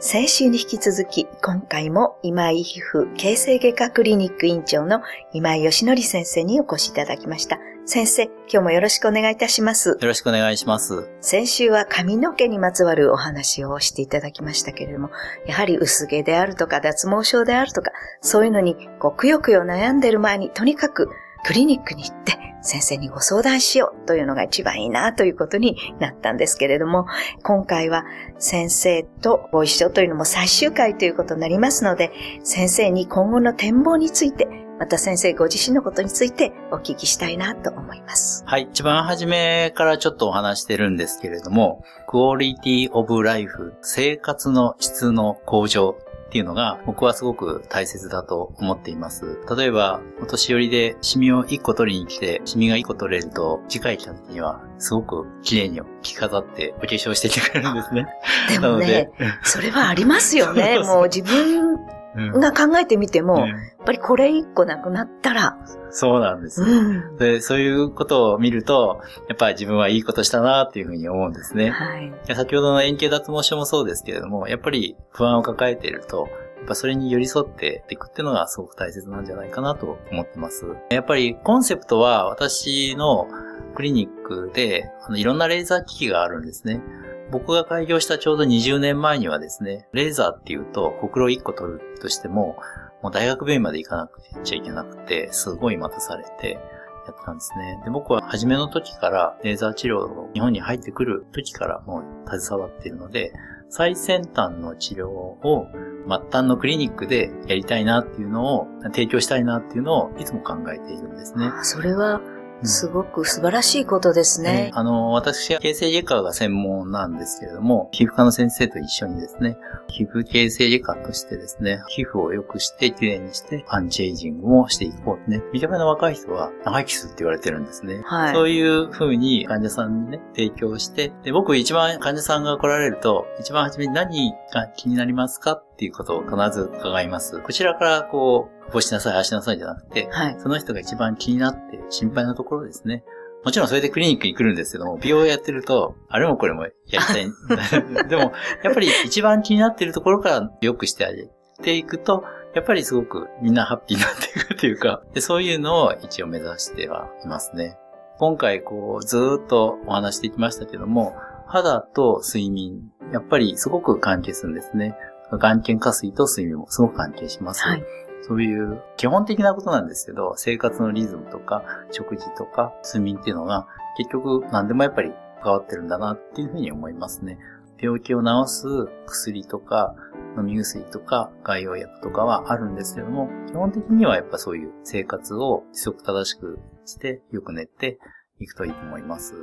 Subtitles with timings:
[0.00, 5.02] 先週に引き続き、今回も今井皮膚形成外科クリニック院長の
[5.32, 7.58] 今井義則先生にお越しいただきました。
[7.84, 9.88] 先生、今日もよろしくお願いいたします。
[9.88, 11.10] よろしくお願いします。
[11.20, 15.10] 先週は髪の毛にまつわるお話をしていただきましたけれども、
[15.48, 17.90] やはり薄毛であるとか脱毛症であるとか、
[18.20, 21.10] そういうのにこうくよくよ悩んでる前に、とにかく
[21.44, 27.06] クリニックに行って先生にご相談しようというのが一番いいなということになったんですけれども、
[27.42, 28.04] 今回は
[28.38, 32.12] 先生とご一緒というのも最終回ということになりますので、
[32.44, 34.46] 先生に今後の展望について、
[34.78, 38.44] また先生ご自身のことについてお聞きしたいなと思います。
[38.46, 38.68] はい。
[38.70, 45.96] 一番初めからちょっとお話してるんですけれども、クオリティオブライフ、生活の質の向上
[46.28, 49.38] っていうのが僕はすごく大切だと思っています。
[49.56, 58.06] 例えば、お年寄りでシミを1個取りに来て、シミが1個取れると、次回来た時にはすごく綺麗に着飾ってお化粧してきてくれるんですね。
[58.50, 59.10] でもね、
[59.42, 60.78] それはありますよね。
[60.84, 65.56] もう自分うんが考えてみても、うんやっぱりこれ一個なくなったら、
[65.90, 66.62] そうなんです。
[66.62, 67.16] うん。
[67.16, 71.70] でそういうことを見ると、やっぱり自分はいいことしたなっていうふうに思うんですね。
[71.70, 72.12] はい。
[72.26, 80.66] で先ほどの円形脱毛症もそうですけれども、やっぱり不安を抱えていると、やっぱそれに寄り添っていくっていうのがすごく大切なんじゃないかなと思ってます。
[80.90, 83.26] やっぱりコンセプトは私の
[83.74, 86.82] クリニックであのいろんなレーザー機器があるんですね。
[87.30, 92.56] 僕が開業したちょうど20年前にはですね、レーザーっていうと、ほくろ1個取るとしても、
[93.02, 96.58] もう大学病院まで行かなくちゃいけなくて、すごい待たされて、
[97.06, 97.80] やったんですね。
[97.84, 103.32] で、僕は初めの時から、レーザー治療を日本に入ってくる時からもう携わっているので、
[103.70, 105.68] 最先端の治療を
[106.06, 111.50] 末端のクリニックでやりたいなっていうのを、提供したいなっていうのをいつも考えているんですね。
[111.62, 112.20] それは、
[112.64, 114.70] すごく素晴らしいことですね。
[114.74, 119.56] あの、私は形成外科が専門なんですけれども、皮膚科の先生と一緒にですね、
[119.88, 125.42] 皮膚形成外科としてですね、皮膚を良くして、綺麗にして、アンチエイジングもしていこうね。
[125.52, 128.02] 見た目の若い人は長生きするって言われてるんですね。
[128.04, 137.38] はいそういう風に患者さんにね、提供して、で、僕一番患者さんが来られると、一番初めに何が気になりますかっていうことを必ず伺います。
[137.38, 140.36] こちらからこう、こうしなさい、ああしなさいじゃなくて、はい。
[140.40, 143.04] その人が一番気になって心配なところですね。
[143.44, 147.30] もちろんそれでクリニックに来るんですけども、美容やってると、あれもこれもやりたい。
[148.10, 148.32] でも、
[148.64, 151.28] やっぱり一番気になっているところから良くしてあげ
[151.62, 152.24] ていくと、
[152.56, 157.78] やっぱりすごくみんなハッピーになっていくっていうか、でそういうのを一応目指してはいますね。
[158.18, 161.14] 今回こう、ずーっとお話してきましたけども、
[161.46, 164.94] 肌と睡眠、やっぱりすごく関係するんですね。
[165.32, 167.62] 眼瞼下垂と睡眠もすごく関係します。
[167.62, 167.84] はい。
[168.22, 173.66] そういう基本的なことなんですけど、生活のリズムとか、食事とか、睡眠っていうのが、
[173.96, 175.12] 結局何でもやっぱり
[175.42, 177.38] 関わってるんだなっていうふうに思いますね。
[177.80, 178.66] 病気を治す
[179.06, 179.94] 薬とか、
[180.36, 187.98] 飲み薬とか、外用薬とかはあるんですけども、基本的にはやっぱそういう生活を規則正しくして、よく寝て
[188.40, 189.34] いくといいと思います。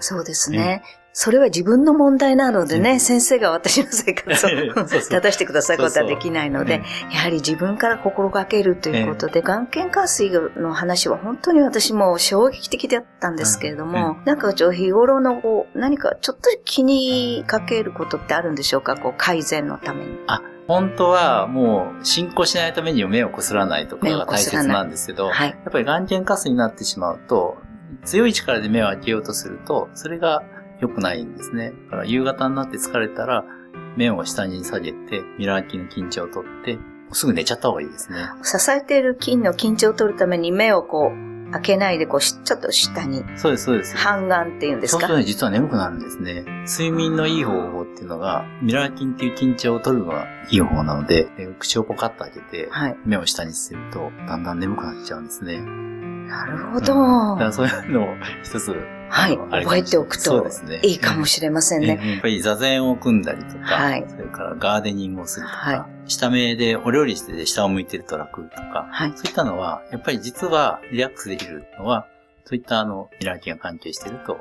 [0.00, 0.82] そうですね。
[1.14, 4.48] それは自分の問題なのでね、うん先生が私の生活を
[4.86, 20.18] 正してくださることはできないので、やはり自分から心がけるということで、眼瞼下垂の話は本当に私も衝撃的だったんですけれども、なんかちょ日頃のこう何かちょっと気にかけることってあるんでしょうかこう改善のために。
[20.68, 25.50] 本当はもう進行しないためには目をこすらないとかが大切なんですけど、はい。
[25.50, 27.58] やっぱり眼瞼下垂になってしまうと、
[28.04, 30.42] 強い力で目を開けようとすると、それが
[30.80, 31.72] 良くないんですね。
[31.86, 33.44] だから夕方になって疲れたら、
[33.96, 36.78] 目を下に下げて、ミラー筋の緊張を取って、
[37.12, 38.18] すぐ寝ちゃった方がいいですね。
[38.42, 43.94] 支えている筋の緊張を取るために目をこう開けないでこうしちょっと下にそうです、そうです。
[43.94, 45.00] 半眼っていうんですか？
[45.00, 46.44] そうするとね、実は眠くなるんですね。
[46.66, 52.96] 睡眠のいい方法っていうのが、ミラー筋っていう緊張を取るのがいい方法なので、で口をポカッと開けて、はい。
[53.04, 55.62] 目を下にすると、だんだん眠くなっちゃうんですね。
[56.26, 56.86] なるほど。
[56.86, 58.06] だからそういうのを
[58.42, 58.74] 一つ、
[59.08, 59.36] はい。
[59.36, 60.46] 覚えておくと
[60.82, 62.00] いいかもしれませんね。
[62.02, 69.12] やっぱり座禅を組んだりとか、はいそれからガーデニングをするとか、は下目でお料理してて下を向いてると楽とか、はい。
[69.14, 72.06] そういったのは、やっぱり実はリラックスできるのは、
[72.44, 74.38] そういったあの、ミラー筋が関係していると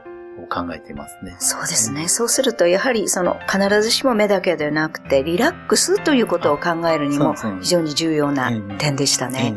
[0.50, 1.36] 考えていますね。
[1.40, 2.08] そうですね。
[2.08, 9.54] そうすると、やはり、その、必ずしも目だけではなくて、リラックスということを考えるにも非常に重要なうん点でしたね。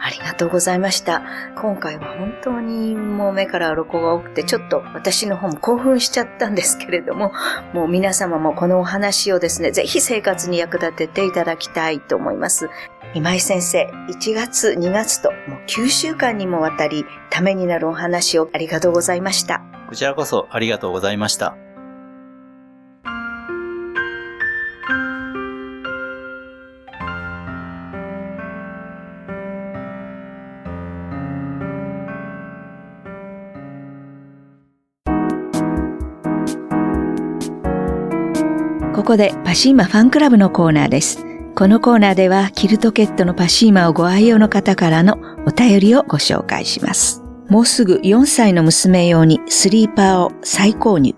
[0.00, 1.22] ありがとうございました。
[1.56, 7.32] 今回は本当にもう目から鱗が多くて、ちょっと私の方も興奮しちゃったんですけれども、
[7.72, 12.68] もう皆様もこのお話をですね、ぜひ生活に役立てていただきたいと思います。
[13.14, 19.62] 今井先生、1月、2月ともう9週間にもわたり、ためになるお話をありがとうございました。
[19.88, 21.56] こちらこそありがとうございました。
[39.10, 41.26] ここでパシーマファンクラブのコーナーです。
[41.56, 45.18] このコーナーではキルトケットのパシーマをご愛用の方からの
[45.48, 47.20] お便りをご紹介します。
[47.48, 51.16] もうすぐ4歳の娘用にスリーパーを再購入。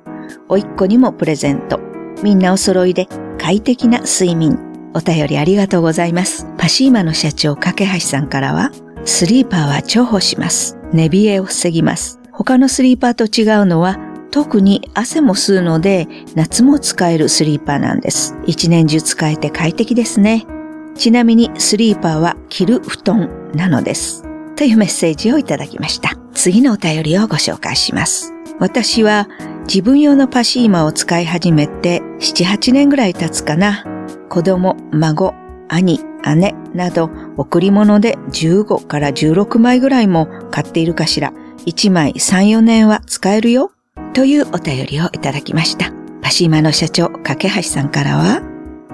[0.49, 1.81] おいっ子にもプレゼント。
[2.23, 4.59] みんなお揃いで快適な睡眠。
[4.94, 6.47] お便りありがとうございます。
[6.56, 8.71] パシーマの社長、架橋さんからは、
[9.05, 10.79] スリーパーは重宝します。
[10.94, 12.19] 寝冷えを防ぎます。
[12.33, 13.99] 他のスリーパーと違うのは、
[14.32, 18.34] 特に汗も吸うので、夏も使えるスリーパーなんです。
[18.46, 20.46] 一年中使えて快適ですね。
[20.96, 24.25] ちなみにスリーパーは着る布団なのです。
[24.56, 26.17] というメッセージをいただきました。
[26.32, 28.32] 次のお便りをご紹介します。
[28.58, 29.29] 私は
[29.69, 33.84] 自分用のパシーマを使い始めて7、8年ぐらい経つかな。
[34.31, 35.34] 子供、孫、
[35.69, 36.00] 兄、
[36.37, 41.34] 姉など贈り物で15から16枚ぐらいも買っているかしら。
[41.67, 43.73] 1枚3、4年は使えるよ。
[44.14, 45.93] というお便りをいただきました。
[46.20, 48.43] パシーマの社長、架橋さんからは、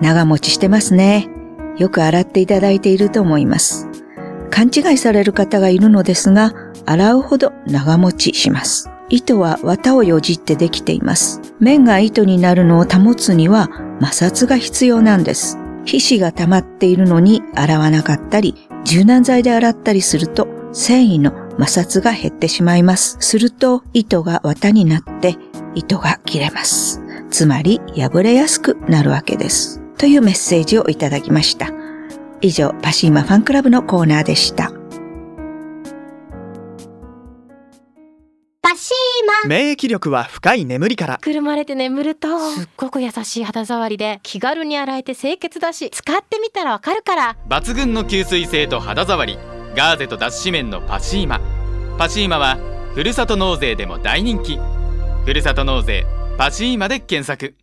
[0.00, 1.28] 長持ちしてますね。
[1.76, 3.88] よく洗っていただいていると思います。
[4.50, 6.52] 勘違いされる方がいるのですが、
[6.86, 8.90] 洗うほど長持ちします。
[9.10, 11.40] 糸は綿をよじってできています。
[11.60, 13.68] 面が糸になるのを保つには
[14.00, 15.58] 摩擦が必要なんです。
[15.84, 23.16] 皮脂が溜まっているのに洗わなかったり、柔軟剤で洗ったりすると繊維の摩擦が減ってしまいます。
[23.20, 25.36] すると糸が綿になって
[25.74, 27.02] 糸が切れます。
[27.30, 29.80] つまり破れやすくなるわけです。
[29.98, 31.70] というメッセージをいただきました。
[32.40, 34.72] 以上、パシーマファンクラブのコーナーでした。
[38.62, 49.38] パシーマ免疫力は深い眠りからくるまれて眠るとすっごく優しい肌触りで気軽に洗えて清潔だし使ってみたらわかるから抜群の吸水性と肌触り
[49.74, 51.40] ガーゼと脱脂綿のパシーマ
[51.98, 52.58] パシーマは
[52.94, 54.60] ふるさと納税でも大人気。
[55.24, 56.06] ふるさと納税
[56.38, 57.56] パシーマで検索。